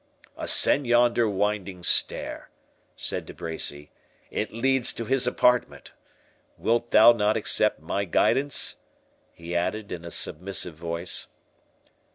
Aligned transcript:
"Ascend 0.35 0.87
yonder 0.87 1.29
winding 1.29 1.83
stair," 1.83 2.49
said 2.95 3.23
De 3.27 3.35
Bracy; 3.35 3.91
"it 4.31 4.51
leads 4.51 4.93
to 4.93 5.05
his 5.05 5.27
apartment—Wilt 5.27 6.89
thou 6.89 7.11
not 7.11 7.37
accept 7.37 7.79
my 7.79 8.05
guidance?" 8.05 8.77
he 9.31 9.55
added, 9.55 9.91
in 9.91 10.03
a 10.03 10.09
submissive 10.09 10.73
voice. 10.73 11.27